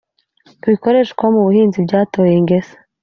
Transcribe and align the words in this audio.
bikoreshwa 0.69 1.25
mu 1.33 1.41
buhinzi 1.45 1.77
byatoye 1.85 2.33
ingese 2.39 2.73